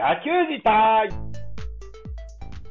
[0.00, 1.10] 野球自体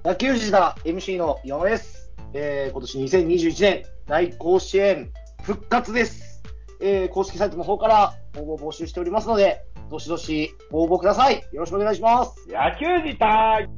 [0.04, 2.12] 野球児だ MC の山根です。
[2.34, 5.12] えー、今年2021年大甲子園
[5.44, 6.42] 復活です。
[6.82, 9.62] えー、公式サイトの方から応募を募集しておりますので、
[9.92, 11.36] どしどしご応募ください。
[11.54, 12.48] よろしくお願いします。
[12.48, 13.70] 野球自体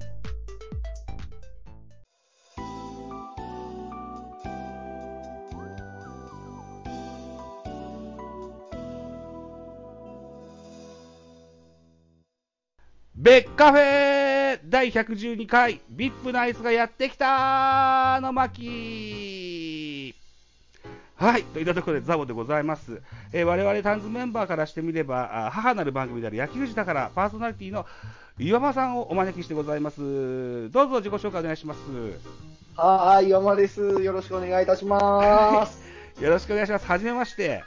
[13.32, 20.13] ベッカフェ第112回 VIP ナイスがやってきたの巻
[21.16, 23.02] はい、といったところでザボでございます。
[23.31, 27.86] えー我々タンズメンバーからしてみれば、あ母なる番組である野球児だからパーソナリティの
[28.38, 30.02] 岩間さんをお招きしてございます。
[30.72, 31.80] どうぞ自己紹介お願いします。
[32.75, 33.80] はーい、山根です。
[33.80, 35.81] よろしくお願いいたします。
[36.22, 36.86] よろしくお願いします。
[36.86, 37.63] はじめまして。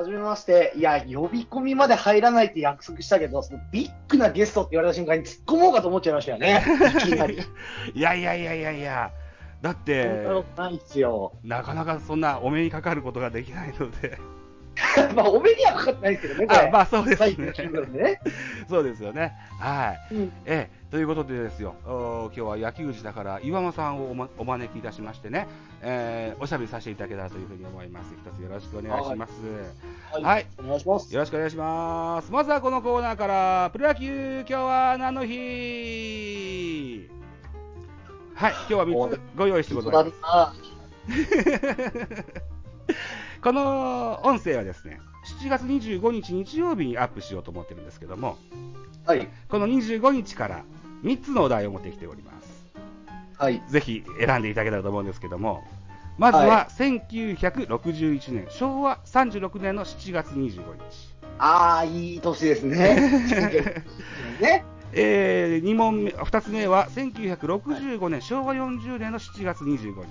[0.00, 0.72] はじめまして。
[0.76, 6.64] いや、呼び込みまで入らないって約束したけど、そのビッグなゲストって言われた瞬間に突っ込もうかと思っちゃいましたよね。
[7.04, 7.36] いきなり。
[7.94, 9.12] いやいやいやいやいや、
[9.60, 10.26] だって、
[11.44, 14.18] なかなかそんなお目にかかることができないので。
[15.14, 16.70] まあ、お目にはかかってないですけどね、こあれ。
[16.70, 17.52] まあそうですね。
[17.92, 18.20] ね。
[18.70, 19.34] そうですよね。
[19.58, 20.14] はい。
[20.14, 25.46] うんええ、ということでですよ、お今日は野球児だから岩間さんをお,、ま、お招きいたしましてね、
[25.82, 28.12] えーおしゃべりさせていただけたらというふうに思います。
[28.12, 29.32] 一つよろしくお願いします。
[30.12, 31.14] はいはいお願いします。
[31.14, 32.32] よろしくお願いします。
[32.32, 37.08] まずはこのコーナーから、プロ野球、今日は何の日？
[38.34, 40.16] はい、今日は3つご用意してございます。
[40.22, 40.52] あ
[43.42, 45.00] この音声はですね、
[45.40, 48.38] 7月25日日曜日にアップしようと思ってるんですけども、
[49.06, 49.28] はい。
[49.48, 50.64] この25日から
[51.02, 52.64] 3つのお題を持ってきております。
[53.38, 53.62] はい。
[53.68, 55.62] ぜひ選んでいただけたらと思うんですけども、
[56.18, 60.60] まずは1961年、昭和36年の7月25日。
[61.38, 63.10] ああ、いい年ですね。
[64.40, 64.64] ね。
[64.92, 70.06] えー、2問目、2つ目は1965年、昭和40年の7月25日。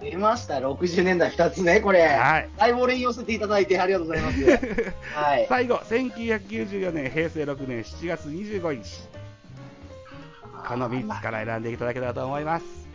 [0.00, 2.06] 出ました、60年代2つね、これ。
[2.06, 2.48] はい。
[2.56, 4.42] だいぶ俺に寄せていただいてありがとうございます。
[5.14, 5.46] はい。
[5.48, 9.21] 最後、1994年、平成6年7月25日。
[10.66, 12.88] この3つから選んでいただけたらと思います。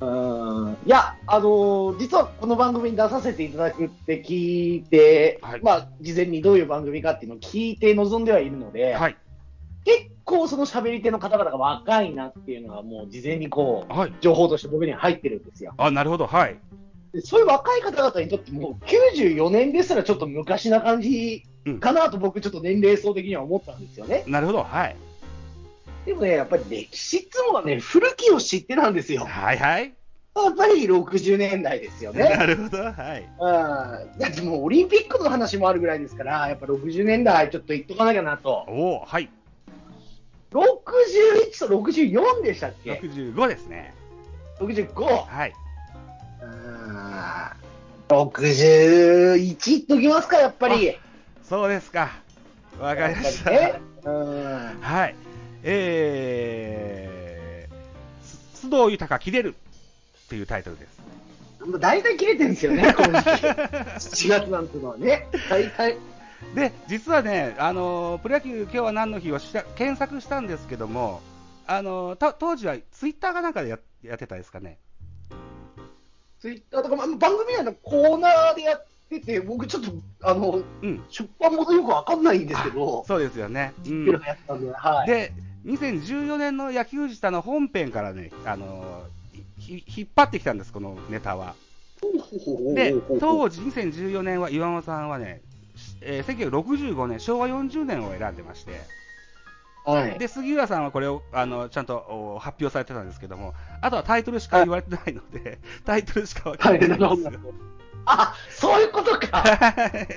[0.00, 9.16] うーんいや、あのー実はこの番組に出させていただくって聞いて、はいまあ、事前にどういう番組かっていうのを聞いて臨んではいるので、はい。
[9.84, 14.14] 結構その喋り手の方々が若いなっていうのがもう事前にこう、はい。
[14.20, 15.74] 情報として僕には入ってるんですよ。
[15.76, 16.26] あ、なるほど。
[16.26, 16.58] はい。
[17.12, 21.44] でそういう若い方々にとっても、94年ですらちょっと昔な感じ
[21.80, 24.24] かなと僕ちょっと年齢層的には思ったんですよね。
[24.26, 24.64] なるほど。
[24.64, 24.96] はい。
[26.04, 29.24] でもね、やっぱり歴史っていうのはね、古きを知ってなんですよ。
[29.24, 29.94] はいはい。
[30.36, 32.24] やっぱり60年代ですよね。
[32.24, 32.78] なるほど。
[32.78, 33.22] はい。
[33.22, 34.18] うん。
[34.18, 38.64] だってもうオリンピックの話もあるぐらいですから、やっぱ60年代ちょっと言っとかなきゃなと。
[38.68, 39.30] おおはい。
[40.50, 43.94] 61と64でしたっけ？65ですね。
[44.58, 45.04] ?65。
[45.04, 45.52] はい。
[46.42, 47.64] うん。
[48.08, 50.96] 61いっときますか、やっぱり。
[51.42, 52.10] そうですか。
[52.80, 53.50] わかりました。
[53.50, 54.78] ねうん。
[54.80, 55.14] はい。
[55.66, 59.54] えー、す須藤豊切れる
[60.26, 61.00] っていうタイトルです。
[61.66, 63.30] もう大体切れてるんですよね、この時期。
[63.46, 65.26] 4月なんてのはね。
[65.48, 65.96] 大体。
[66.54, 71.22] で、実はね、あのープロ野球今日は何の日をした検索したんですけども、
[71.66, 74.78] あの当時はツイッターかなんかでややってたですかね。
[76.40, 81.02] ツイッターとか、まあ、番組内のコーナーでやってて、僕ちょっと、あの、うん。
[81.08, 83.72] 出版元よくわかんないんですけど、そうですよね。
[83.86, 84.04] うん。
[85.06, 85.32] で、
[85.64, 89.02] 2014年の野球自体の本編からね、あの
[89.66, 91.54] 引っ張ってきたんです、このネタは。
[92.74, 95.40] で、当時2014年は岩間さんはね、
[96.02, 98.72] えー1965年、昭和40年を選んでまして、
[99.84, 100.18] はい。
[100.18, 101.96] で杉浦さんはこれをあのちゃんと
[102.36, 107.40] お発表されてたんですけども、あとはタイトルしか言われてないので、 タイトルしか分かはい、らないんですよ。
[108.06, 109.38] あ、そういうことか。
[109.38, 110.08] はい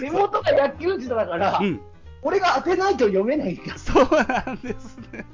[0.00, 1.80] 手元が野球児だから、うん、
[2.22, 3.76] 俺が当てないと読めないんだ。
[3.76, 5.24] そうなんですね。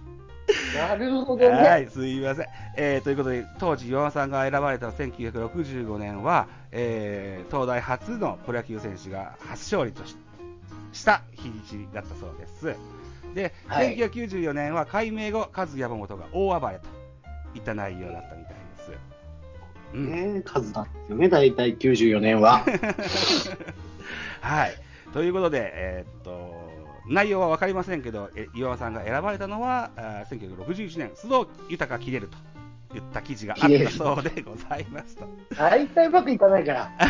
[0.74, 1.48] なるほどね。
[1.50, 2.46] はい、すいません。
[2.76, 10.16] えーということで、当時、岩間さんが選ばれた1965年は、えー東大初のプロ野球選手が初勝利とし
[10.92, 12.74] した日にちだったそうです。
[13.34, 16.86] で、はい1994年は改名後、カズ山本が大暴れと
[17.54, 18.92] いった内容だったみたいです。
[19.94, 22.64] うんね数なんですよね、大体94年は。
[24.40, 24.72] はい。
[25.12, 26.57] ということで、えーっと、
[27.08, 32.36] 内容は分かりませんけど、え岩間さんが選ばれたのは、あー1961年、須藤豊切れると
[32.92, 35.26] 言った記事があったそうでございますと。
[35.56, 36.90] 大体うまくいかないから。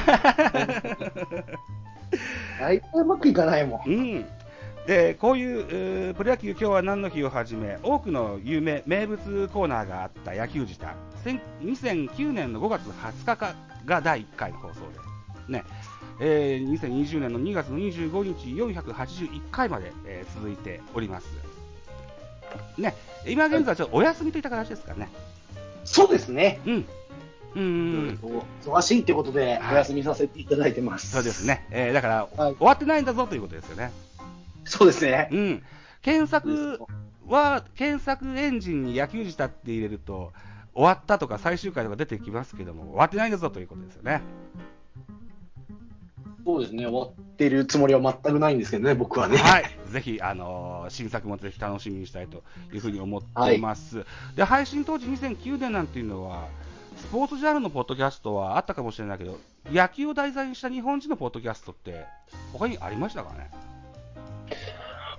[2.60, 3.88] 大体うまくいかないもん。
[3.88, 4.26] うん。
[4.86, 10.94] でこういうえープロ野球今日は何の日をはじめ多くの有名名物コーナーがあった野球自体
[11.62, 13.54] 2009年の5月20日か
[13.84, 14.80] が第1回の放送
[15.46, 15.64] で、ね
[16.20, 21.26] えー2020年の2月の25日481回まで、えー続いております。
[22.78, 22.94] ね、
[23.26, 25.08] 今現在はちょっとお休みといった形ですかね。
[25.84, 26.60] そうですね。
[26.66, 26.86] うん。
[27.54, 28.18] うん。
[28.64, 31.10] 忙しいってことで、はいお休みさせていただいてます。
[31.10, 31.46] そうです。
[31.46, 31.66] ね。
[31.70, 33.90] えーだから、はい終わってないんだぞということですよね。
[34.64, 35.28] そうですね。
[35.32, 35.62] うん。
[36.02, 36.78] 検索
[37.26, 40.32] は、検索エンジンに野球自体って入れると、
[40.74, 44.20] 終わったとか最終回とか出てきますけども、終わってないんだぞということですよね。
[46.48, 46.86] そうですね。
[46.86, 49.36] 終わってるつもりは全くないんですけどね、僕はね。
[49.36, 49.64] はい。
[49.90, 52.42] ぜひ、あのー新作もぜひ楽しみにしたいと
[52.72, 54.06] いうふうに思っています。
[54.34, 56.48] で、配信当時2009年なんていうのは、
[56.96, 59.38] スポーツジャンルのポッドキャストはあったかもしれないけど、
[59.70, 62.06] 野球を題材にした日本人のポッドキャストって、
[62.54, 63.50] 他にありましたかね？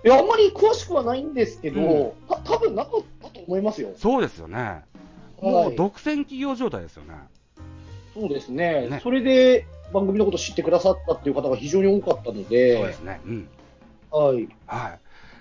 [0.03, 3.91] いや、あんまり詳しくはないんですけど、うんた多分なかったと思いますよ。
[3.97, 4.81] そうですよね。
[5.39, 7.13] もはいう独占企業状態ですよね。
[8.15, 13.19] そうですねねそれで番組のこと知ってくださったっていう方が非常に多かったので、そうですね。
[13.25, 13.50] うん。
[14.12, 14.50] はい。
[14.68, 14.89] は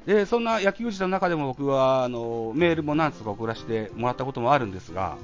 [0.06, 0.08] い。
[0.08, 5.18] で、そんな野球自体の中でも僕は、あの、メールも何つか送らせてもらったこともあるんですが、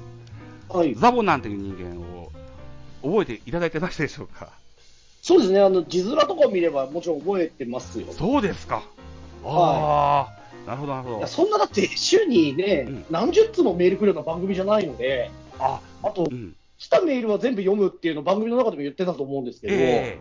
[0.69, 0.95] はい。
[0.95, 2.31] ザボなんていう人間を
[3.03, 4.49] 覚えていただいてましたでしょうか
[5.21, 5.59] そうですね。
[5.59, 8.07] あの、字面とかを見ればもちろん覚えてますよ。
[8.11, 8.83] そうですか。
[9.43, 11.27] ああ、なるほど、なるほどいや。
[11.27, 16.55] そんなだって週にね、うん何十通もメール来るような番組じゃないので、あ、あとう、ん。
[16.85, 20.19] 来たメールは全部読むっていうのを番組の中でも言ってたと思うんですけど、え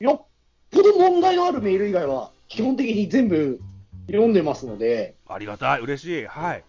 [0.00, 0.26] よっ
[0.70, 3.60] ぽど問題のあるメール以外は、基本的に全部
[4.06, 6.26] 読んでますので、えありがたい、嬉しい。
[6.26, 6.64] はい。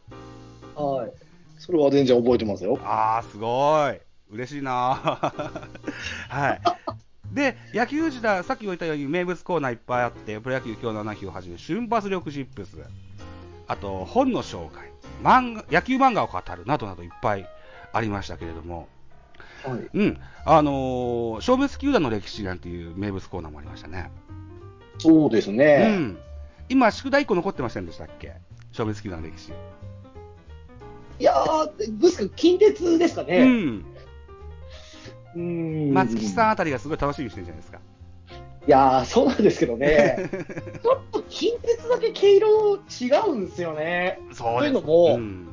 [0.76, 1.12] はい。
[1.58, 2.78] それは全然覚えてますよ。
[2.84, 3.98] ああ、すごい。
[4.30, 4.72] 嬉しいな
[6.28, 6.62] はい。
[7.34, 12.76] で、野球時代、さっき言ったように名物コーナーいっぱいあって、プロ野球今日の7日をはじめ、瞬発力ジップス、
[13.68, 14.92] あと、本の紹介、
[15.24, 17.48] 漫画、野球漫画を語るなどなどいっぱい
[17.94, 18.90] ありましたけれども、
[19.66, 19.90] はい。
[19.94, 24.12] うん、あのー消滅球団の歴史なんていう名物コーナーもありましたね。
[25.00, 25.98] そうですうね。
[25.98, 26.18] ん。
[26.70, 28.34] 今、宿題1個残ってませんでしたっけ？
[28.72, 29.52] 消滅球団の歴史。
[31.20, 33.46] いやー、ですか、近鉄ですかうね。
[33.46, 33.86] ん。
[35.36, 35.94] うん。
[35.94, 37.80] 松木さんあたりがすごい楽しみにしてるんじゃないですか。
[38.66, 40.30] いやー、そうなんですけどね。
[40.82, 44.20] ちょっと近鉄だけ毛色違うんですよね。
[44.32, 45.48] そうというのもん、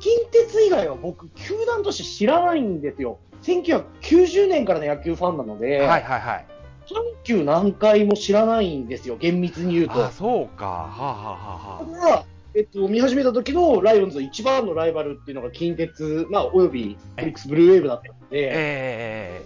[0.00, 3.18] 近鉄以外は僕、球団として知らないんですよ。
[3.42, 6.46] 1990年からの野球ファンなので、はいはいはい。
[6.88, 6.94] 阪
[7.24, 10.06] 急何回も知らないんですよ、厳密に言うと。
[10.06, 10.66] あ、そうか。
[10.66, 12.24] はあ、はあはあはただ、
[12.54, 19.44] えっと、見始めた時のライオンズの一番のライバルっていうのが近鉄、まあ、およびオリックスブルーウェーブだったのあ、で、え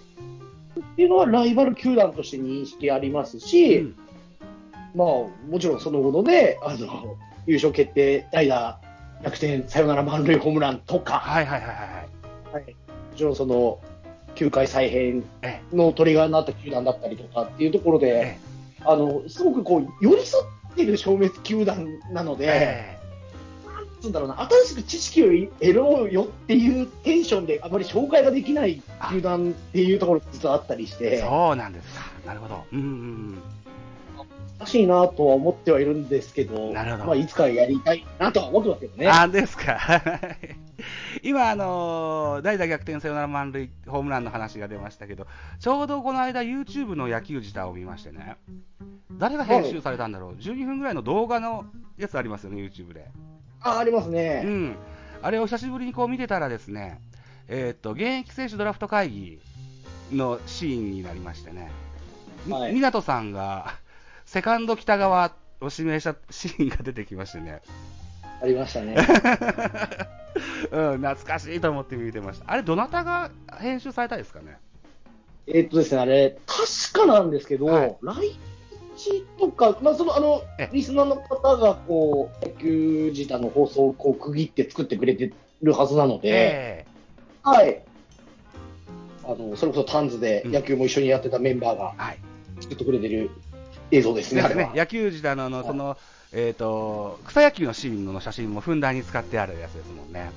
[0.79, 3.95] っていうのはライバル球団として認識ありますえし、うん
[4.95, 7.17] まあ、もちろんその後のね、あの、
[7.47, 8.79] 優勝決定、代打、
[9.23, 12.53] 逆転、サヨナラ満塁ホームランとか、はいはいはいはい。
[12.53, 12.71] はい、も
[13.15, 13.79] ちろんその、
[14.35, 18.39] 球界再編えのトリガーになった球団だったりとかっていうところで、え
[18.85, 20.41] あの、すごくこう、寄り添
[20.73, 22.97] ってる消滅球団なので、え
[23.65, 25.27] なんつうんだろうな、新しく知識を
[25.59, 32.11] 得ろうよっていうテンションであまり紹介ができない球団っていうところが実はあったりしえて、そうなんですか。
[32.25, 32.63] なるほど。
[32.71, 33.41] うんうん
[34.61, 38.99] 難しいなとは思ってはいるんですけど、なるほどまあ、いつかやりたいなとは思ってますけどうん。
[38.99, 39.07] ね。
[39.09, 39.79] あ、ですか。
[41.23, 45.27] 今、あのー代打逆転サヨナラ満塁ホームランの話が出ましたけど、
[45.59, 48.37] ちょうどこの間 YouTube の野球自体を見ましてね、
[49.17, 51.65] 誰が編集されたんだろう、12分ぐらいの動画の
[51.97, 53.07] やつありますよね、YouTube で。
[53.61, 54.41] あありますうね。
[54.41, 54.75] ん、
[55.21, 56.99] あれを久しぶりにこう見てたらですね、
[57.47, 59.39] えーっと現役選手ドラフト会議
[60.11, 61.69] のシーンになりましてね、
[62.45, 63.75] みはい湊さんが
[64.31, 67.61] セカンド北側を指名したシーンが出てきましてね、
[68.41, 68.95] ありましたね。
[70.71, 72.49] うん、懐かしいと思って見てました。
[72.49, 74.57] あれ、どなたが編集されたですかね？
[75.47, 78.39] えっとですね、あれ、確かなんですけど、はい来
[78.95, 86.85] 日とか、まあ、その、あのえ、リスナーの方が、こう、野球自体の放送をこう区切って作ってくれてるはずなので、え
[87.43, 87.83] はい。
[89.25, 91.93] あの、それこそタンズでうん野球も一緒にやってたメンバーが。
[92.61, 93.31] 作ってくれてる
[93.91, 94.71] 映像ですね、ですね。
[94.75, 95.97] 野球時代のあの、はいその、
[96.33, 100.31] えーっと、草野球のシーンの写真もふんだんに使ってあるやつですもんね。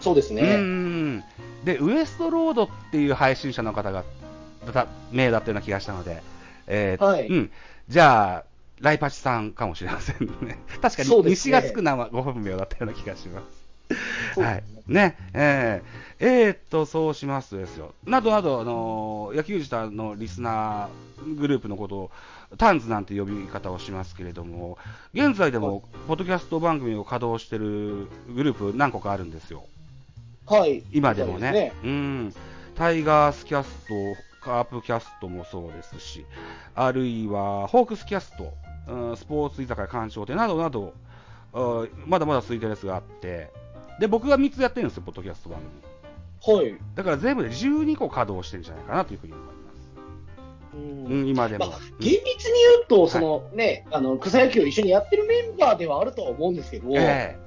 [0.00, 0.56] うそうですね。
[0.56, 1.20] ん
[1.64, 4.04] で、ウエストロードっていう配信者の方が
[4.72, 6.22] だ名だったような気がしたので、
[6.66, 7.50] えーはいうん、
[7.88, 8.44] じゃあ、
[8.80, 10.58] ライパチさんかもしれませんね。
[10.82, 13.42] 確かに西がつくのはご本名だったような気がしま
[14.34, 14.40] す。
[14.40, 14.64] はい。
[14.86, 17.94] ね、えー、えーっと、そうしますとですよ。
[18.04, 22.10] などなど、あのー野球自体のリスナーグループのことを、
[22.58, 24.78] タンズなんて呼び方をしますけれども、
[25.12, 29.64] 現在でも、ポッドキャスト番組を稼働してるグループ何個かあるんですよ。
[30.46, 30.82] はい。
[30.92, 31.72] 今でもね。
[31.82, 32.34] そうん。
[32.76, 33.94] タイガースキャスト、
[34.40, 36.24] カープキャストもそうですし、
[36.74, 38.52] あるいは、ホークスキャスト、
[38.88, 40.94] うんスポーツ居酒屋館長店などなど、
[41.52, 43.50] あまだまだ続いてるやつがあって、
[43.98, 46.58] で、僕が3つやってるんですよ、ポッドキャスト番組。
[46.58, 46.76] はい。
[46.94, 49.65] だから全部で12個稼働してるんじゃないかなというふうに思います。
[50.76, 51.66] うんうん、今でも。
[51.66, 57.38] まあ、厳密に言うと、そのね、あの草野球を一緒にやってるメンバーではあるとは思うんですけど、え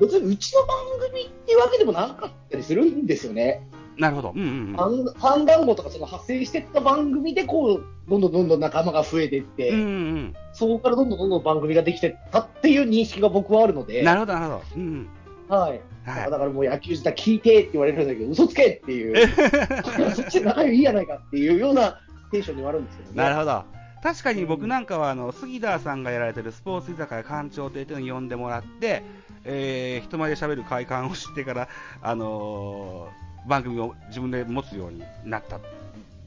[0.00, 0.76] 別にうちの番
[1.10, 3.62] 組っていうわけでもなかったりするんですよね。
[3.98, 4.32] えなるほど。
[4.34, 4.74] うんうんうん。
[4.74, 14.04] ファンファン団子とかその派生してった番組でこうどんどんどんどん仲間が増えていって、うんうんそこからどんどんどんどん番組ができてったっていう認識が僕はあるのうで、ん。
[14.04, 14.62] なるほど、なるほど。
[14.76, 15.08] うん
[15.48, 19.28] はい、はいだからもう野球自体聞いてって言われるんだけど、嘘つけっていう、
[20.14, 23.16] そっちで仲良いやないかっていうようなテンションにはあるんですけどね。
[23.16, 23.64] なるほど。
[24.02, 29.02] 確かに僕なんかはあの杉田さんがやられてるスポーツ居酒屋館長亭というのに呼んでもらって、
[29.44, 31.68] えー人前で喋る快感を知ってから、
[32.02, 35.58] あのー番組を自分で持つようになった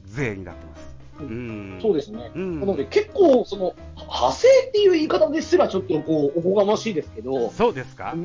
[0.04, 0.94] 税になってます。
[1.20, 2.30] うん、そうですね。
[2.34, 8.14] うんなので結構その派生っていう言い方ですらちょっとこうおこがましいですけど、そうですか？
[8.16, 8.22] い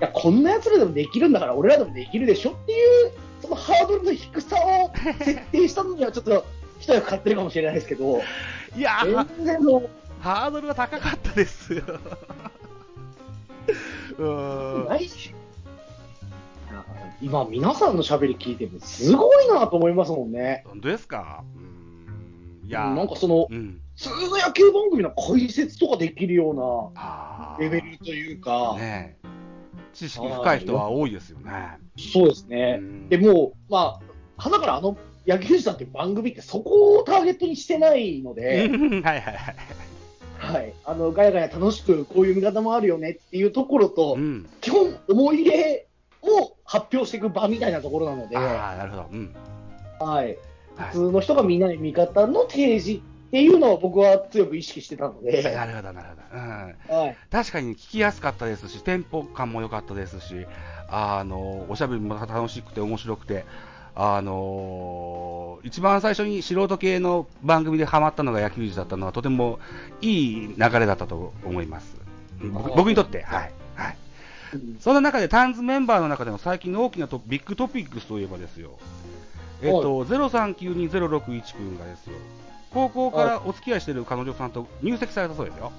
[0.00, 2.74] やこんなやつらでもできるんだから俺らでもできるでしょってい
[3.06, 6.44] うそのハードルの低さを設定したのにはちょっと
[6.80, 8.20] 一役買ってるかもしれないですけど、
[8.76, 9.82] いやー全然の
[10.20, 11.82] ハードルが高かったですよ。
[14.18, 15.34] うーんないし。
[17.20, 20.64] 今皆さんの喋り聞いてもすごいなと思いますもんね。
[20.66, 21.44] 本当ですか？
[21.56, 29.26] うーんいやーなんかそのうん、普通の野球番組の解説とかできるようなレベルというか、ねえ
[29.92, 31.78] 知識深い人は多いですよね。
[31.98, 32.78] そうですね。
[32.80, 34.00] うんでもう、まあ、
[34.36, 34.96] 花からあの
[35.26, 39.56] 野球児さんって番組ってそこをターゲットにしてないので、うん はいはいはい。
[40.38, 45.86] はい、あのガヤガヤ楽しくこういう見方もあるよねっていうところと、うん、基本思い入れ
[46.20, 49.06] を発表していく場みたいなところなので、はああ、なるほど。
[49.12, 49.34] うん。
[50.00, 50.36] い、はい
[50.76, 53.02] 普通の人がみんなに味方の提示
[53.32, 56.38] っていうのを僕は強く意識してたので、なるほど、なるほど。
[56.38, 57.00] うん。
[57.02, 60.46] はい、確かに聞きやすかったですし、テンポ感も良かったですし、
[60.90, 63.46] あの、おしゃべりも楽しくて面白くて、
[63.94, 69.60] あの一番最初に素人系の番組でハマったのが野球児だったのは、とても
[70.02, 71.96] いい流れだったと思います。
[72.52, 73.52] 僕僕にとって、はい。
[73.76, 73.96] はい。
[74.78, 78.78] そんな中で、タンズメンバーの中でも最近の大きなトビッグトピックスといえばですよ、
[79.62, 82.16] えっと、03920601君がですよ、
[82.72, 85.72] 高校からお付き合いしている彼女さんと入籍されたそうですよ。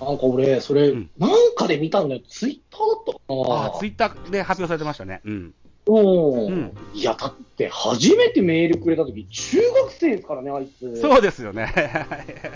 [0.00, 3.66] なんか俺、それ、うんなんかで見たんだよ、ツイッターだったかな。
[3.66, 5.20] あツイッターで発表されてましたね。
[5.24, 5.54] うん。
[5.84, 10.96] うんうんいや、だって、初めてメールくれた時中学生ですからね、あいつ。
[11.00, 11.66] そうですよね。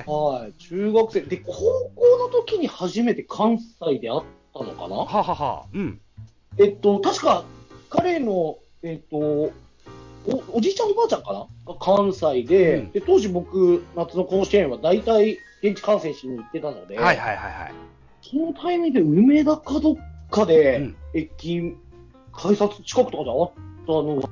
[0.06, 1.20] はい、中学生。
[1.22, 4.22] で、高校の時に初めて関西で会っ
[4.54, 4.96] たのかな？
[4.96, 5.64] ははは。
[5.72, 6.00] うん。
[6.58, 7.44] えっと、確か、
[7.90, 9.50] 彼の、えっと、
[10.28, 11.46] おおじいちゃんおばあちゃんかな？
[11.66, 12.92] が関西で,、うん。
[12.92, 17.72] で、当時僕、夏の甲子園は大体現地観戦しに行ってたので、はいはいはいはい。
[18.22, 19.96] そのタイミングで梅田かどっ
[20.30, 20.96] かで、うん。
[21.14, 21.76] 駅、
[22.32, 23.50] 改札近くとかで会っ
[23.86, 24.28] たのが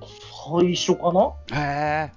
[0.61, 1.33] 最初かな？
[1.59, 2.11] へ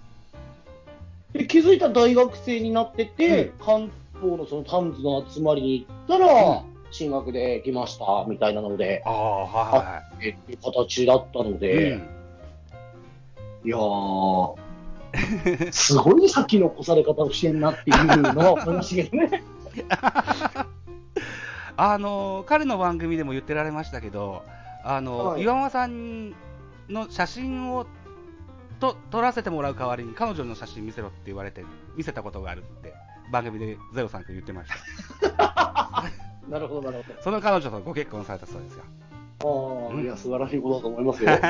[1.34, 1.40] え。
[1.40, 3.92] で気づいたら大学生になってて、う関
[4.22, 11.60] 東のそのタンズの集まりに行ったら、進学で来ましたみたいなので、ああ、はいはえっていう形だったの。
[11.60, 12.17] で、うん
[13.68, 14.56] いやー、
[15.76, 19.44] すごい先の越され方をしてんなっていうのは思いましたけどね。
[21.76, 24.44] あの彼の番組でも言ってられましたけど、
[24.86, 26.30] あの、はい岩間さん
[26.88, 27.86] の写真を
[28.80, 31.66] と撮らせてもらう代わりに彼女の写真見せろって言われて
[31.98, 32.94] 見せたことがあるって
[33.34, 34.72] 番組でゼロさんと言ってまし
[35.36, 36.06] た。
[36.48, 38.86] なるほど、なるその彼女とご結婚されたそうですよ。
[39.42, 39.92] ほど。
[39.92, 41.32] ああ、うんいや、素晴らしいことだと思いますよ。
[41.32, 41.42] はい。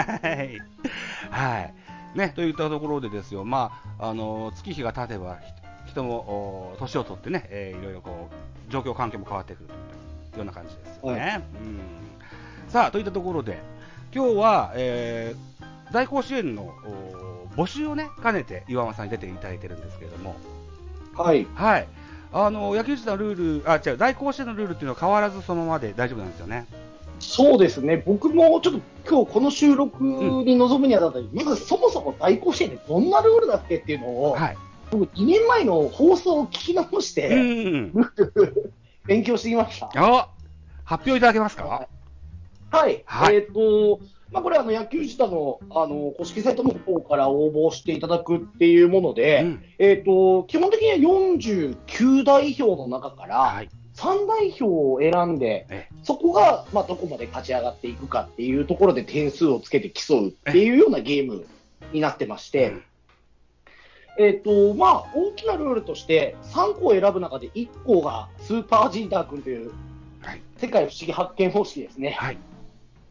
[1.29, 1.73] はい。
[2.17, 5.37] ね、といったところでですよ、まあ、あの、月日が経てば、
[5.85, 8.29] ひ人も、お年を取ってね、えーいろいろこ
[8.67, 9.77] う、状況環境も変わってくるとい
[10.35, 11.21] うような感じですよね。
[11.21, 11.79] はうん。
[12.69, 13.59] さあ、といったところで、
[14.13, 15.47] 今日は、えー
[15.93, 20.35] 大甲子園のお募集をね、兼ねて岩間さんに出ていただいてるんですけれども、
[21.15, 21.47] はい。
[21.55, 21.87] はい。
[22.33, 26.67] あの、野球自体のルール、あ、違う、大甲子園のルールっていうのは変わらずそのままで大丈夫なんですよね。
[27.19, 34.57] そうですね、僕もちょっと今日この収録に臨むにあたって、まずそもそも大甲子園でどんなルールだっけっていうのを、はい。
[34.91, 37.93] 僕2年前の放送を聞き直しうて、ん。
[39.05, 39.89] 勉強してきました。
[39.95, 40.29] あ
[40.83, 41.87] 発表いただけますか？
[42.71, 43.03] はい。
[43.05, 43.99] はいえっ、と、
[44.31, 53.69] まあ、これはあの野球自体のあの公式サイトの方から応募していただくっていうもので、うんえっ、と、基本的には49代表の中からはい。
[53.97, 61.45] 3代表を選んで、えそこが、まあ、どこまで勝ち上がっていくかっていうところで点数をつけて競うっていうようなゲーム
[61.91, 62.73] になってまして、
[64.19, 69.71] えっ、と、まあ、大きなルールとして、3個を選ぶ中で1個がスーパージーター君という
[70.27, 70.41] はい。
[70.57, 72.11] 世界不思議発見方式ですね。
[72.11, 72.37] はい。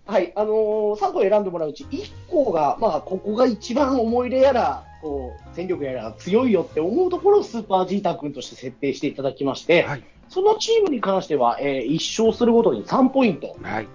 [0.05, 10.05] はい、あのー、3個選んでもらううち1個が、まあ、ここが一番思い入れやら、こう、戦力やら強いよって思うところをスーパージーター君として設定していただきまして、はい。
[10.29, 13.57] そのチームに関しては、え1勝するごとに3ポイント。
[13.63, 13.89] はい。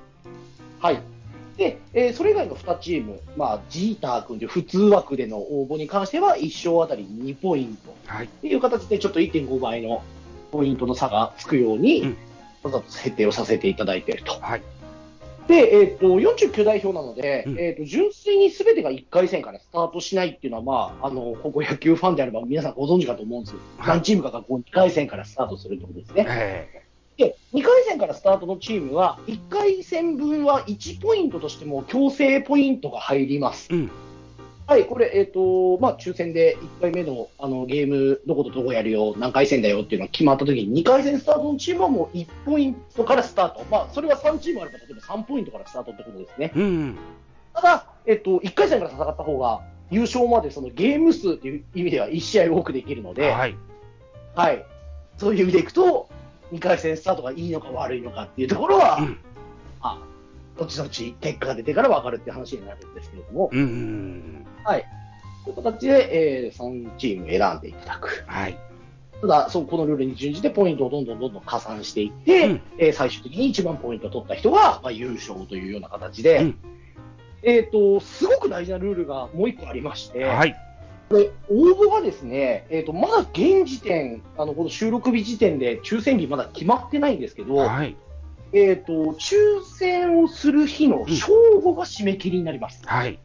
[0.79, 1.01] はい。
[1.57, 8.25] で、えーそれ以外の2チーム、まあ、ジーター君という普通枠での応募に関しては、1勝あたり2ポイントはい。
[8.25, 10.03] っていう形で、ちょっと1.5倍の
[10.51, 12.17] ポイントの差がつくように、うん
[12.63, 14.33] わざと設定をさせていただいていると。
[14.39, 14.61] はい。
[15.47, 26.25] で、えっ、と、49代表なので、うんえっ、と、純粋に全てが1回戦からスタートしないっていうのは、まあ、あの、ここ野球ファンであれば皆さんご存知かと思うんですけど、はい何チームかがこう2回戦からスタートするってことですね。
[26.29, 26.81] え
[27.17, 33.69] で、2回戦からスタートのチームは、1回戦分は1ポイントとしても強制ポイントが入ります。
[33.69, 33.91] ーうん。
[34.67, 43.65] はい、これ、えっ、と、まあ、抽選で1回目のあのゲーム、どことどこやるよ、何回戦だよっていうのが決まったときに、2回戦スタートのチームはもう1ポイントからスタート。
[43.69, 46.53] まあ、それは3チームあれば、例えば3ポイントからスタートってことですね。
[46.55, 46.97] うん。
[47.53, 53.57] ただ、えっ、と、1回戦から戦った方が、優勝までそのゲーム数という意味では1試合多くできるので、はい。
[54.35, 54.65] はい。
[55.17, 56.07] そういう意味でいくと、
[56.53, 59.19] 2回戦スタートがいいのか悪いのかっていうところは、うん。
[59.81, 60.10] まあ、
[60.61, 64.45] どっちどっち結果が出てから分かるっていう話になるんですけれども、うん。
[64.63, 64.85] はい。
[65.43, 68.23] という形で、えー、3チーム選んでいただく。
[68.27, 68.59] はい。
[69.21, 76.57] ただ、そうこのルールに準じてポイントをどんどんどんどん加算していって、うんえー最終的に一番ポイントを取った人が、まあ、優勝というような形で、うん
[77.41, 80.55] えっ、と、すごく大事なルールがもう一個ありまして、はい。
[81.09, 87.95] これ、応募がですね、えっ、と、まだ現時点、あの、この収録日時点で抽選日まだ決まってないんですけど、はい。
[88.53, 91.31] えっ、と、抽選をする日の正
[91.61, 92.81] 午が締め切りになります。
[92.85, 93.19] はい。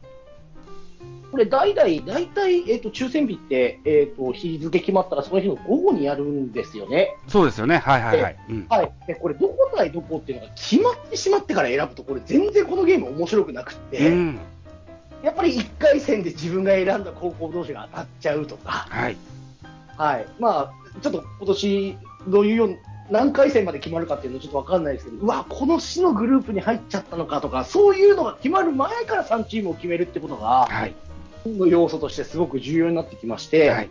[1.31, 7.15] これ、代々、大体、えっ、と、抽選日って、えっ、と、日付決まったらその日の午後にやるんですよね。
[7.27, 7.77] そうですよね。
[7.77, 8.37] はいはいはい。
[8.49, 8.65] うん。
[8.69, 8.91] はい。
[9.05, 14.39] で、これ、どこ対どこっていうのが決まってしまってから選ぶと、これ、全然このゲーム面白くなくって、うん。
[15.23, 19.17] やっぱり1回戦で自分が選んだ高校同士が当たっちゃうとか、はい。
[19.97, 20.25] はい。
[20.39, 22.77] まあ、ちょっと今年、どういうよう
[23.09, 30.95] 何回戦まで決まるかっていうのはちょっとわかんないですけど、うわ、この市のグループに入っちゃったのかとか、そういうのが決まる前から3チームを決めるってことが、はい。
[31.45, 33.89] の要素としてすごく重要になってきまして、はい。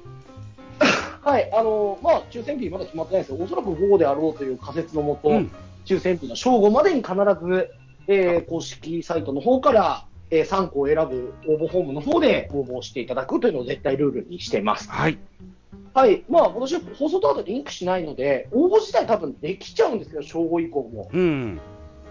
[1.23, 5.51] はい、あの、まあ、抽選日まだ決まってないですけど、おそらく午後であろうという仮説のもと、うん。
[5.87, 7.71] 抽選日の正午までに必ず、
[8.09, 14.91] えー公式サイトの方から、えー3個を選ぶ応募フォームの方で応募していただくというのを絶対ルールにしてます。
[14.91, 15.19] はい。
[15.95, 16.25] はい。
[16.29, 21.11] まあ、私、放送と後でリンクしないので、応募自体多分できちゃうんですけど、正午以降も。
[21.13, 21.61] うん。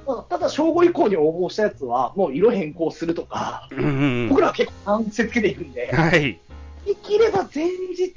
[0.08, 4.30] まあ、ただ、正午以降に応募したやつは、もう色変更するとか、うんうん。
[4.30, 6.40] 僕らは結構関節つけていくんで、はい。
[6.86, 8.14] できれば前日、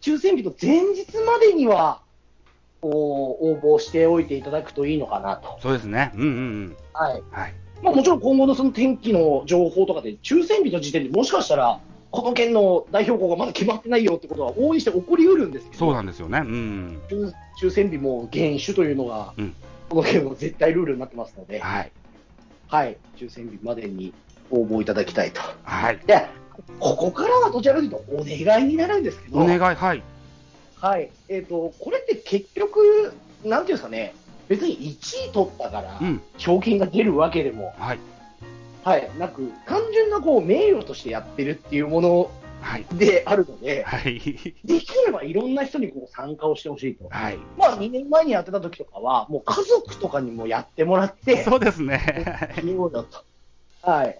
[0.00, 2.02] 抽選日の前日までには、
[2.82, 5.58] 応募しておいていただくといいのかなと。
[5.60, 6.12] そうですね。
[6.14, 6.30] うんうんう
[6.70, 6.76] ん。
[6.92, 7.22] はい。
[7.30, 7.54] はい。
[7.82, 11.80] まあ、もちろん今後のその天気の情報とかで、抽選日の時点でもしかしたら、
[12.12, 16.38] この県の代表校がまだ決まってないよってことは、応援して起こりうるんですけど、そうなんですよね。
[16.38, 17.00] うん。
[17.08, 19.54] 抽抽選日も厳守というのが、うん
[19.92, 21.92] このゲームの絶対ルールになってますので、はい。
[22.66, 24.14] はい、抽選日までに
[24.50, 25.42] 応募いただきたいと。
[25.64, 25.98] はい。
[26.06, 26.26] で、
[26.80, 29.58] ここからはどちらかというとお願いになるんですけど、お願い。
[29.58, 30.02] はい。
[30.76, 33.12] はい、えっ、と、これって結局、
[33.44, 34.14] なんていうんですかね、
[34.48, 36.22] 別に1位取ったからう、ん。
[36.38, 37.98] 賞金が出るわけでも、はい。
[38.82, 42.30] はい、なく、単純なこう名誉としてやってるっていうもの
[42.62, 42.86] はい。
[42.92, 44.20] であるので、はい。
[44.64, 47.08] できればいろんな人にこう参加をしてほしいと。
[47.10, 47.38] はい。
[47.58, 52.44] まあ、2年前にやってた時とかは、もう家族とかにもやってもらって、そうですね。
[53.82, 54.18] はい。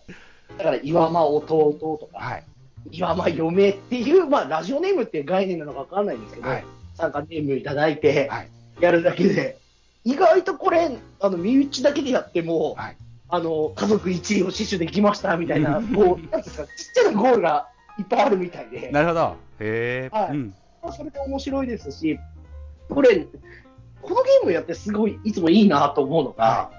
[0.58, 2.44] だから、岩間弟とか、はい。
[2.90, 6.64] 岩間嫁っていう、まあ、ラジオネームっていう概念なのかわかんないんですけど、はい。
[6.96, 8.48] 参加ネームいただいて、はい。
[8.80, 9.58] やるだけで、
[10.04, 12.96] 意外とこれ、あの、身内だけでやっても、はい。
[13.32, 17.66] あの、家族1位を死守できましたみたいな、こう、なんですか、ちっちゃなゴールが
[17.98, 19.36] いっぱいあるみたいで、なるほど。
[19.58, 20.14] へえ。
[20.14, 20.54] はいうん。
[20.82, 22.18] まあそれで面白いですし、
[22.90, 23.26] これ、
[24.02, 26.70] このゲームやってすごい、いつもいいなと思うのが、は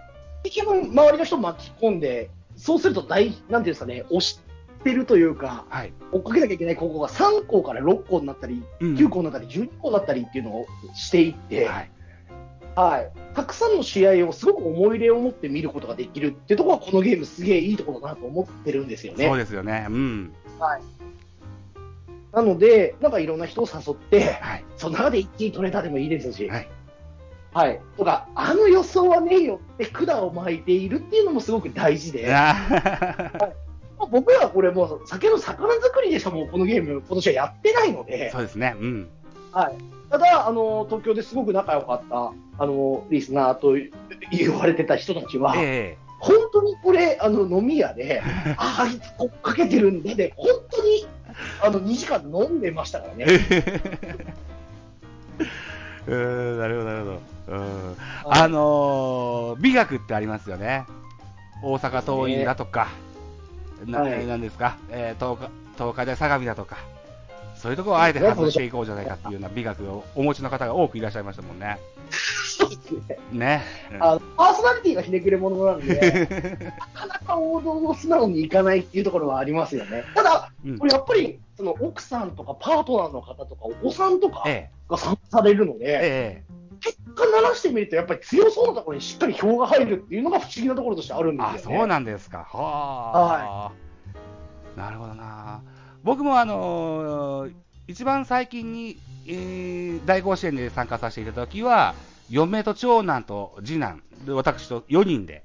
[0.44, 4.40] 基本周りの人巻き込んで、そうすると大、なんていうんですかね、押し
[4.84, 5.94] てるというか、はい。
[6.12, 11.92] 追っかけなきゃいけない高校が3校から6校になったり、うん9校になったり、12校になったりっていうのをしていって、はい。
[12.76, 13.12] はい。
[13.36, 19.28] たくさんの試合をすごく思い入れを持って見ることができるってところは、このゲームすげえいいところだなと思ってるんですよね。
[19.28, 19.86] そうですよね。
[19.90, 20.34] うん。
[22.32, 24.66] なので、なんかいろんな人を誘って、はい。
[24.78, 26.70] その中で一気に取れたでもいいですし、はい。
[27.54, 27.80] はい。
[27.98, 32.56] とか、あの予想はねえよって管を巻いているっていうのもすごく大事で、あ
[34.00, 38.76] まあ僕らはこれもう酒の魚作りでしかもうこのゲーム今年はやってないのでー、そうですね。
[38.80, 39.10] うん。
[40.14, 43.74] ただ、あの、東京ですごく仲良かった、あの、リスナーと
[44.32, 48.22] 言われてた人たちは、え本当にこれ、あの、飲み屋で、
[48.58, 51.08] あ、あいつこっかけてるんで、で、本当に、
[51.64, 53.26] あの、2時間飲んでましたからえね。
[56.06, 56.16] うー
[56.58, 57.20] ん、なるほど、なるほど。
[57.48, 57.96] うん。
[58.26, 60.86] あのー、美学ってありますよね。
[61.64, 62.90] 大阪桐蔭だとか、
[63.88, 66.78] な、はいなんですか、えー、東海東海大相模だとか、
[67.64, 71.80] そういうところをあえて外していこうじゃないかっていうような美学をお持ちの方が多くいらっしゃいましたもんね。
[72.12, 73.18] そうですね。
[73.32, 73.64] ね。
[74.02, 76.28] あの、パーソナリティがひねくれ者なんで、
[76.94, 80.04] なかなか王道を素直にいかないっていうところはありますよね。
[80.14, 86.44] ただ、うんこれやっぱり、その奥さんとかパートナーの方とかお子さんとかえが参加されるのえ、で、え
[86.82, 91.44] 結果鳴らしてみると、やっぱり強そうなところにしっかり票が入るっていうのが不思議なところとしてあるんえ。
[91.46, 91.78] あ、ですよね。
[91.78, 92.40] そうなんですか。
[92.40, 93.84] はあ。
[94.78, 95.62] なるほどな。
[96.04, 97.54] 僕もあのー
[97.86, 101.96] 一番最近に、えー大甲子園で参加させていただきは、
[102.30, 105.44] 嫁と長男と次男、で私と4人で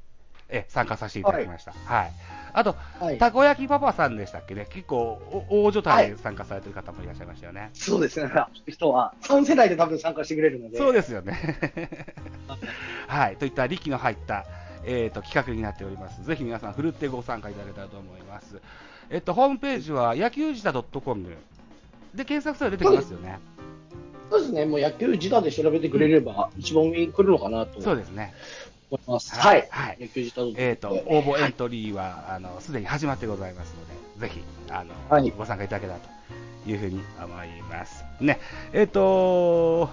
[0.49, 1.73] え参加させていただきました。
[1.73, 2.12] はい。
[2.53, 3.18] あと、はい。
[3.18, 7.71] たこ焼きパパさんでしたっけね、結構お大所帯で参加されてる方もいらっしゃいましたよね。
[7.75, 8.31] そうですね。
[8.66, 10.79] 人は3世代で多分参加してくれるので。
[10.79, 11.38] そうですよね。
[13.07, 13.37] はい。
[13.37, 14.47] といった力の入った、
[14.85, 16.25] えー、と企画になっております。
[16.25, 18.61] ぜひ皆さん、ふるってご参加いただけたらと思います。
[19.11, 21.27] えっと、ホームページは野球自体 .com
[22.14, 23.38] で検索すれば出てきますよね。
[24.31, 24.66] そうですね。
[24.66, 28.35] もう野球自体で調べてくれれば、一番上に来るのかなと思いそうですね。
[29.07, 29.35] ます。
[29.35, 29.66] はい。
[29.71, 36.09] はい野球自体えっ、と、応募エントリーは、あの、すでに始まってございますので、ぜひ、あの、はいご参加いただけたらと
[36.71, 38.05] いうふうに思います。
[38.21, 38.40] ね。
[38.73, 39.88] えっ、と、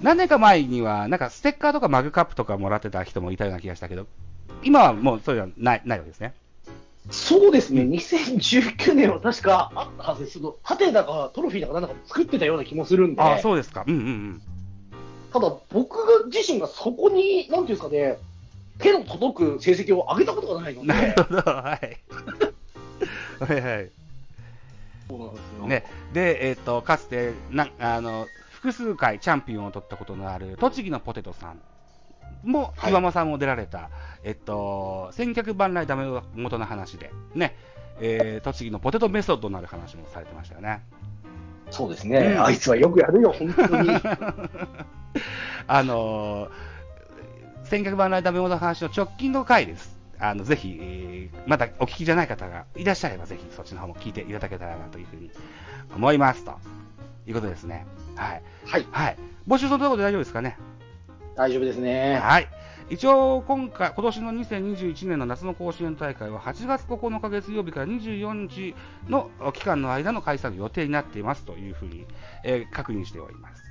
[0.00, 4.06] 何年か前には、なんかステッカーとかマグカップとかもらってた人もいたような気がしたけど、
[4.62, 6.34] 今はもうそういうのはない、ないわけですね。
[7.10, 7.82] そうですね。
[7.82, 10.40] 2019年は確かあったはずです。
[10.62, 13.22] 盾だかトロフィーだかなんだか作ってたような気もするんで。
[13.22, 13.84] ああ、そうですか。
[13.86, 14.42] うんうんうん。
[15.32, 18.18] ただ僕が自身がそこに、なんていうんですかね、
[18.78, 20.86] 手の届く成績を上げたことがないので。
[20.88, 21.98] なるほど、はい。
[23.40, 23.90] はいはい。
[25.08, 25.66] そうなんですよ。
[25.66, 31.60] ね、で、えっ、と、かつて、な、あの、複数回チャンピオンを取ったことのある、栃木のポテトさん
[32.42, 33.90] も、はい岩間さんも出られた、
[34.24, 36.04] えっと、千客万来ダメ
[36.34, 37.56] 元の話で、ね、
[38.00, 40.82] えー栃木のポテトメソッドなる話もされてましたよね。
[41.70, 43.90] そうですね、うんあいつはよくやるよ、本当に。
[45.68, 46.50] あのー、
[47.64, 49.98] 千客万来ダメ元の話の直近の回です。
[50.18, 55.30] あの、ぜひ、えーまだお聞きじゃない方がいらっしゃれば、ぜひそっちの方も聞いていただけたらなというふうに
[55.94, 56.58] 思いますと
[57.26, 57.86] いうことですね。
[58.16, 58.42] はい。
[58.66, 59.16] はい、はい。
[59.46, 60.58] 募集そのところで大丈夫ですかね？
[61.36, 62.18] 大丈夫ですね。
[62.18, 62.48] はい。
[62.90, 68.74] 一応、今回、今年の2021年の夏の甲子園大会は8月9日月曜日から24日
[69.08, 72.06] の期間の間の開催の予定になっていますというふうに、
[72.44, 73.62] えー確認しております。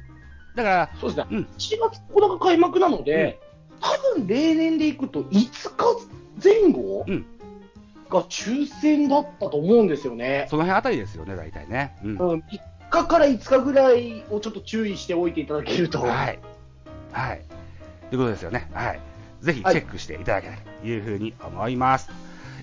[0.55, 3.39] だから、そうですね、うん7月9日開幕なので、
[3.79, 6.07] 多分例年でいくと5日
[6.43, 7.25] 前後うん
[8.09, 10.47] が抽選だったと思うんですよね。
[10.49, 11.97] その辺あたりですよね、大体ね。
[12.03, 12.11] うん。
[12.11, 12.41] うん、3
[12.89, 16.01] 日から5日ぐらいをちょっと注意しておいていただけると。
[16.01, 16.39] はい。
[17.11, 17.46] はい。
[18.09, 18.69] ということですよね。
[18.73, 18.99] はい。
[19.41, 22.09] ぜひチェックしていただけたらというふうに思います。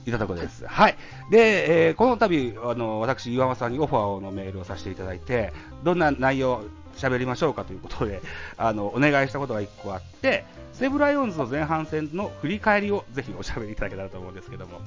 [0.06, 0.66] いったところです。
[0.66, 0.96] はい。
[1.30, 5.52] で、えーこの度、あの、私、岩間さんにオファーのメールをさせていただいて、
[5.82, 6.64] どんな内容
[6.96, 8.20] 喋りましょうかということで、
[8.56, 14.80] あの、お願いしたことが1個あって、西武ライオンズの前半戦の振り返りをぜひおしゃべりいただけたらと思うんですけども、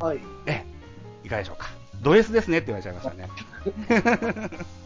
[0.00, 0.64] はい、え
[1.24, 1.68] え、いかがでしょうか。
[2.00, 3.28] ド S ですねって言われちゃいましたね。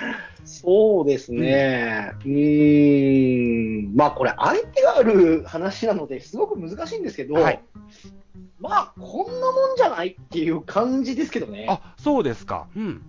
[0.44, 7.60] そうですね、うーん、まあこれ、相手がある話なので、すごく難しいんですけど、はい
[8.58, 11.66] まあ、こんなもんじゃないっていう感じですけどね。
[11.68, 12.66] あ、そうですか。
[12.74, 13.02] うん。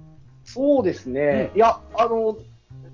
[0.43, 2.37] そうですね、いや、あの、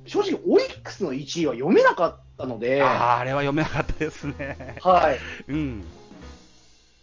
[0.05, 4.77] 正直、オリックスの1位は読めなかったので、あーあれは読めなかったですね。
[4.81, 5.19] はい。
[5.47, 5.83] うん。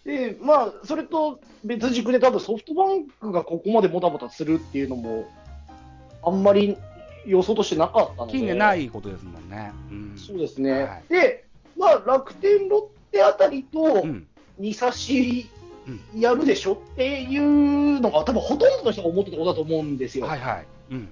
[0.04, 5.24] で、まあ、それと別軸で多分ソフトバンクがここまでもたもたするっていうのも、
[6.22, 6.76] あんまり
[7.26, 8.32] 予想としてなかったので。
[8.38, 9.72] 近年ないことですもんね。
[9.90, 10.14] うん。
[10.16, 10.84] そうですね。
[10.84, 11.44] はいで、
[11.78, 14.26] まあ、楽天、ロッテあたりとうん。
[14.60, 15.48] 2差し
[16.14, 20.26] やるでしょっていうのが、多分ほとんどの人が思ってたことだと思うんですよ。
[20.26, 20.66] はいはい。
[20.90, 21.08] うん。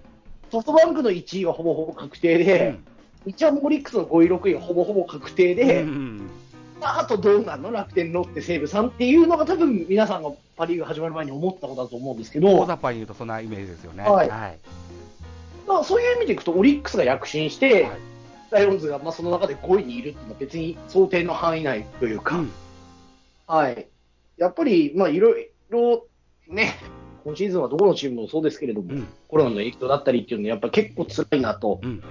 [0.50, 2.78] ソフトバンクの1位はほぼほぼ確定で、
[3.24, 6.30] 一応オリックスの5位、6位がほぼほぼ確定で、うん
[6.80, 7.72] あとどうなんの？
[7.72, 14.04] 楽天、ロッテ、西武さんっていうのが多分皆さんがパ・リーグ始まる前に思ったことだと思うんですけど、大だ雑把に言うとそんなイメージですよね。
[14.04, 14.58] はいはい。
[15.74, 17.98] からそういう意味でいくと、オリックスが躍進して、はい
[18.50, 22.52] ライオンズがまあその中で5位にいるっていうのは別に想定の範囲内というか、うん
[23.46, 23.88] はい。
[24.36, 26.06] やっぱり、まあいろいろ
[26.48, 26.74] ね、
[27.24, 31.80] 今シーズンはどこのチームもそうですけれども、うんコロナの影響だったりっていうのはやっぱ結構辛いなと。
[31.82, 32.02] うん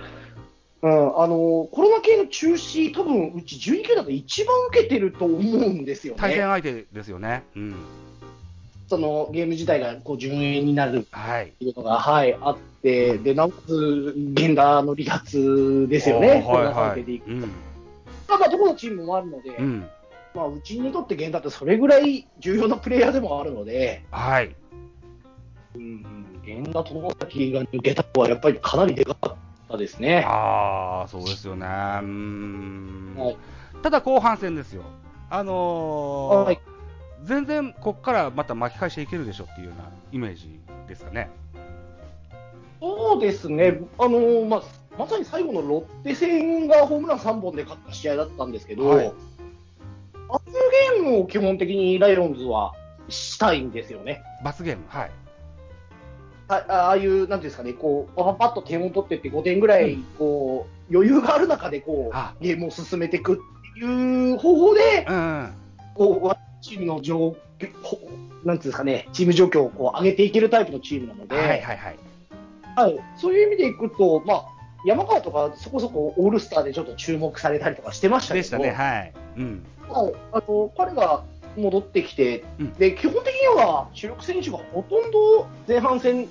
[0.84, 6.20] うん、あのコロナ系の中止、多分うち12球団で一番受けてると思うんですよね。
[6.20, 7.43] 対戦相手ですよね。
[7.56, 7.76] うん。
[8.88, 11.50] そのゲーム自体がこう順延になるはい。
[11.50, 17.02] っていうのが、はい、あって、で、なおかつ、源田の離脱ですよね、はいはい。
[17.02, 17.41] うん。
[18.28, 19.88] まあ、どこのチームもあるので、うん。
[20.34, 24.56] まあ、うちにとって源田ってそれぐらい重要なプレイヤーでもあるので、はい。
[25.76, 26.06] うん、
[26.45, 29.36] 源田智崎が抜けたのはやっぱりかなりでかかっ
[29.69, 30.23] たですね。
[30.26, 31.65] ああ、そうですよね。
[31.65, 33.15] うーん。
[33.17, 33.38] はい
[33.84, 34.84] ただ後半戦ですよ。
[35.30, 36.60] あのーはい
[37.23, 41.30] 全然ここからまた巻き返していけるでしょっていうようなイメージですかね。
[42.80, 44.63] そうですね、あのーまあ、
[44.99, 49.13] まさに最後のロッテ戦がホームラン3本で勝った試合だったんですけど、はい
[50.30, 52.73] ああいうゲームを基本的にライオンズは
[53.10, 54.21] したいんですよね。
[54.43, 54.84] 罰ゲーム。
[54.88, 55.12] はい。
[56.49, 63.38] あああいう、なんていうんですかね、こう、パパパッと点を取ってって5点ぐらい、うんこう、余裕がある中で、こあう、ゲームを進めていくっ
[63.73, 65.53] ていう方法で、うんうん。
[65.95, 67.38] こう、チームの状
[68.43, 71.97] なんていうんですかね、チーム状況をこう上げていけるタイプのチームなので、はいはいはい。
[72.75, 74.45] はいそういう意味でいくと、まあ、
[74.86, 78.71] 山川とかそこそこオールスターでちょっと注目されたりとかしてましたけど、でしたね。
[78.71, 79.13] はい。
[79.38, 79.65] うん。
[79.89, 81.23] はいあの彼が
[81.56, 86.27] 戻ってきて、うんで基本的には主力選手がほとんど前半戦、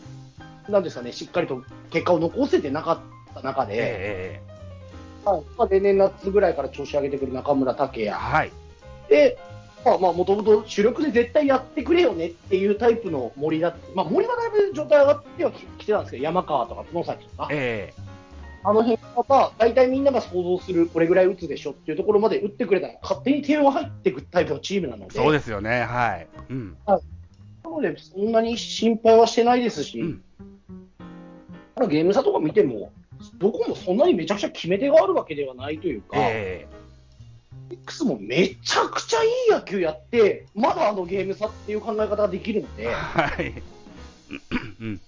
[0.68, 4.40] なんですかね、しっかりと結果を残せてなかった中で、え
[5.24, 8.52] はいまあ、例年夏ぐらいから調子上げてくる中村剛え也はい。
[9.08, 9.38] で、
[9.84, 17.94] まあ、まあ、もともと主力で絶対やってくれよねっていうタイプの森だまあ、森はだいぶ状態上がってはききてたんですけど、山川とか野崎とか、え
[18.68, 22.88] あの辺は、まあ、大体みんなが想像するこれぐらい打つでしょっていうところまで打ってくれた。
[22.88, 25.82] ら、勝手に点は入っていくタイプのチームなのえで、そうですよね。
[25.82, 26.26] はい。
[26.50, 26.76] うん。
[26.84, 26.98] な
[27.64, 30.22] ので、そんなに心配はしてないですし、うん。
[31.88, 32.90] ゲーム差とか見ても、
[33.38, 36.75] どこもそんなにめちゃくちゃ決め手があるわけではないというか、えオ
[37.68, 43.62] リックスもめちゃくちゃいい野球やって、まだあのゲーム差っていう考え方ができるのえで、はい。
[44.80, 45.00] うん。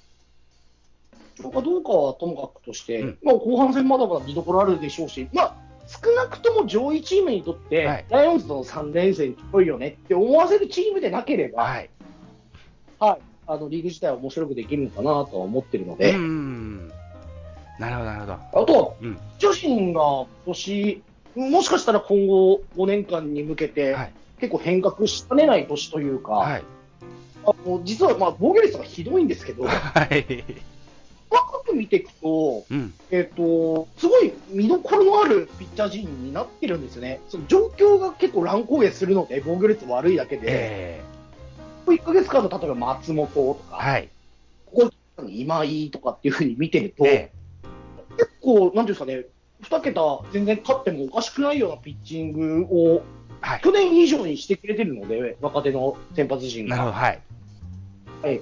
[1.41, 5.55] どうかはともかくとして、うんまあ、後半戦まだまだ見どころあるでしょうし、まあ、
[5.87, 11.91] 少なくとも上位チームにとって、はいライオンズとの3連戦っぽいよねって思わせるチームでなければ、はい。
[12.99, 16.89] はい、あのリーグ自体は面白くできるのかなとは思ってるので、うん。
[17.79, 18.33] なるほど、なるほど。
[18.33, 19.19] あとは、うん。
[19.39, 21.03] 巨人が今年、
[21.39, 24.13] もしかしたら今後5年間に向けて、はい。
[24.41, 26.65] 結構変革しかねない年というか、はい。
[27.45, 30.45] あの実はまあ防御率がひどいんですけど、 はい。
[31.31, 32.93] 細かく見ていくと、うん。
[33.13, 37.21] えっと、すごい見どころのあるピッチャー陣になってるんですよね。
[37.29, 41.01] その状況が結構乱高下するので、防御率悪いだけで、え
[41.87, 44.09] ここ1ヶ月間の例えば松本とか、えはい。
[44.67, 47.31] ここに今井とかっていうふうに見てると、え
[48.17, 49.25] 結構、なんていうんですかね、
[49.63, 53.03] 2桁全然勝ってもおかしくないようなピッチングを
[53.43, 53.61] えはい。
[53.61, 56.99] 去年以上にしてくれてるので、若手の先発陣なるほど、が。
[56.99, 57.21] はい。
[58.23, 58.41] はい、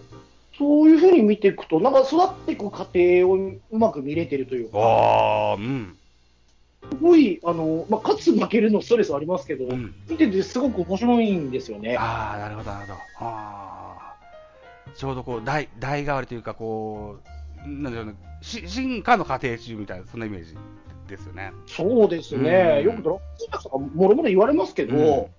[0.57, 3.35] そういうふうに見ていくと、なんか育っていく過程を
[3.71, 5.97] うまく見れてるというか、おー、うん。
[6.91, 9.95] すごい、あのまあ、勝つ、負けるのストレスはありますけど、うん。
[10.09, 11.97] 見ててすごく面白いんですよね。
[11.99, 13.01] ああ、なるほど、なるほど。
[13.19, 17.19] あーちょうどこう、代、代替わりというか、こ
[17.67, 20.57] う、なんだろうね、し進化の過程中みたいな、そんなイメージ
[21.07, 21.53] ですよね。
[21.67, 25.31] そうですね、うんよくドラフトとかもろもろ言われますけど、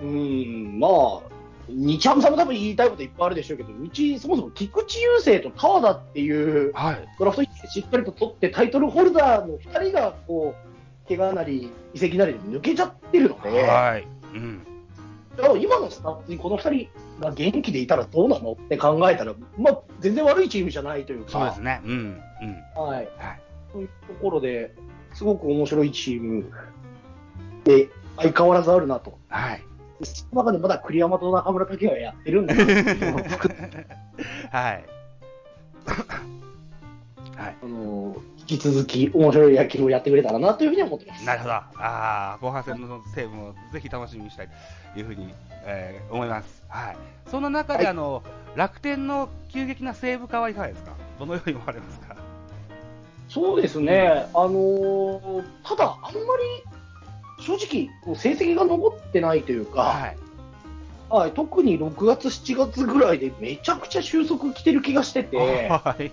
[0.00, 1.20] うん、まあ、
[1.68, 7.08] 日ハムさんも多分言いたいこといっぱいあるでしょうけど、うち、そもそも菊池雄星と多和田っていうはい。
[7.18, 10.54] ドラフト1位でしっかりと取って、タイトルホルダーの2人がこ
[11.04, 14.06] う怪我なり移籍なりで抜けちゃってるので、はい。
[14.34, 14.66] うん。
[15.60, 16.88] 今のスタッツにこの2人
[17.20, 21.30] が元気でいたらどうなのって考えたら、まあ、全然悪いチームじゃないというか。
[21.30, 21.80] そうですね。
[21.84, 22.20] うん。
[22.76, 22.82] うん。
[22.82, 23.06] はいはい。
[23.76, 24.74] そういうところで
[25.12, 26.50] すごく面白いチーム
[27.64, 29.18] で相変わらずあるなと。
[29.28, 29.62] はい。
[30.02, 32.54] その中でまだ栗山と中村武也やってるんだ
[34.50, 34.84] はい。
[37.36, 37.56] はい。
[37.62, 41.24] あの引き続き面白い野球をやってくれたらなというふうに思ってます。
[41.26, 41.52] なるほど。
[41.52, 44.48] ああ、後半戦のセーブもぜひ楽しみにしたい
[44.94, 45.34] というふうに、
[45.64, 46.64] えー思います。
[46.68, 46.96] はい。
[47.26, 48.22] その中で、はいあの、
[48.54, 50.92] 楽天の急激なセーブ化はいかがですか？
[51.18, 52.16] どのように思われますか？
[53.28, 56.20] そうですね、あのーただ、あんま
[57.38, 60.16] り正直、成績が残ってないというか、はい。
[61.08, 66.06] はい、特に6月、7月ぐらいでめちゃくちゃ収束来てる気がしてて、はい。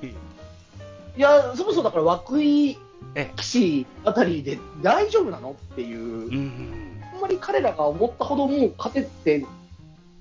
[1.18, 2.78] いや、そもそもだから涌井
[3.16, 7.02] え騎士あたりで大丈夫なのっていうう、ん。
[7.14, 9.46] あんまり彼らが思ったほどもう勝てて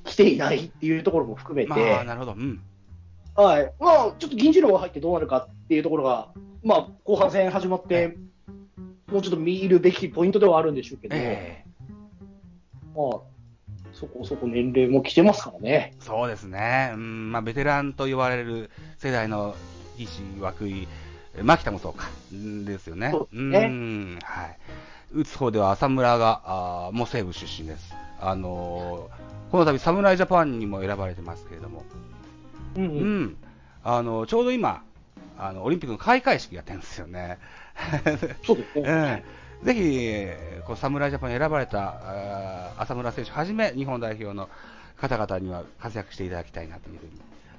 [0.04, 2.32] きていないっていうところも含めて、まあ、なるほど。
[2.32, 2.60] うん。
[3.34, 3.72] はい。
[3.80, 6.28] まあ、ちょっと銀次郎が入ってどうなるかっていうところが、
[6.62, 8.16] まあ、後半戦始まって、
[9.06, 11.70] もうちょっと見るべきポイントではあるんでしょうけど、ええ
[12.94, 13.20] まあ、
[13.92, 15.94] そこそこ年齢も来てますからね。
[16.00, 16.92] そうですね。
[16.94, 19.54] うん、まあ、ベテランと言われる世代の
[19.96, 20.86] 石涌井、
[21.42, 22.08] 牧田もそうか。
[22.34, 23.10] んですよね。
[23.12, 24.18] そうねん。
[24.22, 24.58] はい。
[25.12, 27.94] 打つ方では浅村が、あーもう西武出身です。
[28.20, 31.84] あのーこの度侍ジャパンにも選ばれてますけれども、
[32.76, 33.36] うんううんん。
[33.84, 34.82] あの、ちょうど今、
[35.38, 37.38] あの、オリンピックの開会式やってるんですよね。
[38.44, 38.82] そうですね。
[38.86, 44.48] ええぜひ、えーこう侍ジャパンに選ばれた浅村選手はじめ、日本代表の
[44.96, 47.12] 方々には活躍していただきたいなというふうに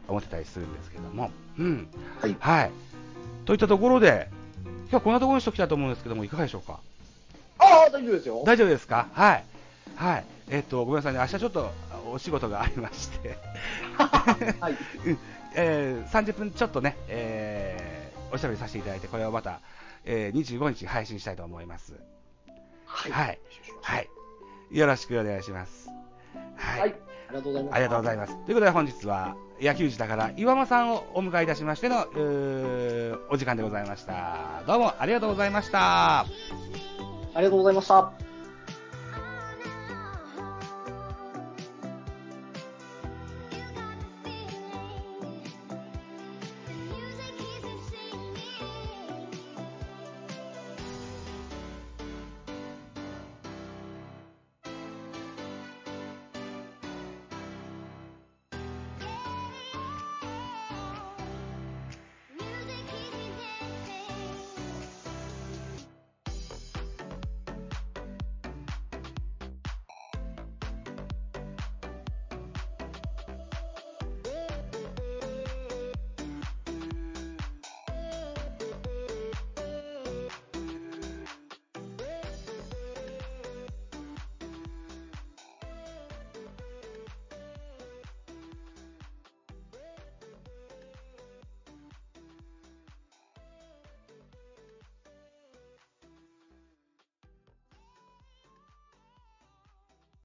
[0.08, 1.32] 思ってたりするんですけども。
[1.60, 1.88] うん。
[2.22, 2.72] はいはい。
[3.46, 4.30] といったところで、
[4.84, 6.80] 今日はこんなところにしておきたいと思うんですけども、いかがでしょうか？
[7.60, 8.44] ああ、大丈夫ですよ。
[8.46, 9.08] 大丈夫ですか？
[9.14, 9.44] はい。
[9.98, 10.26] はい。
[10.50, 11.20] えっ、と、ごめんなさいね。
[11.20, 13.38] 明日ちょっとあお仕事がありまして、
[13.98, 14.74] はい。
[15.06, 15.18] うん
[15.56, 19.62] えー30分ちょっとね、えーおしゃべりさせていただいて、これをまた、
[20.06, 21.94] えー25日配信したいと思います。
[22.86, 23.12] はい。
[23.12, 23.40] はい。
[23.82, 24.10] はい。
[24.72, 25.90] よろしくお願いします。
[26.56, 26.80] はい。
[26.82, 26.96] はい。
[27.30, 27.76] ありがとうございます。
[27.76, 28.46] ありがとうございます。
[28.46, 32.06] ということで本日は野球児だから岩間さんをお迎えいたしましての
[33.30, 34.64] お時間でございました。
[34.68, 36.22] どうもありがとうございました。
[36.22, 36.26] あ
[37.38, 38.23] りがとうございました。